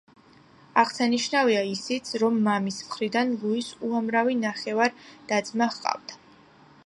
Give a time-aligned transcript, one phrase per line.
[0.83, 6.19] აღსანიშნავია ისიც, რომ მამის მხრიდან ლუის უამრავი ნახევარ-და-ძმა ჰყავდა.